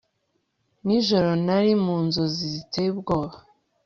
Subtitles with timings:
[0.85, 3.37] nijoro, nari mu nzozi ziteye ubwoba